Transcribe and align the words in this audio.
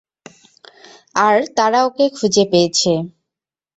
আর 1.17 1.35
তারা 1.57 1.79
ওকে 1.87 2.05
খুঁজে 2.17 2.43
পেয়েছে। 2.51 2.91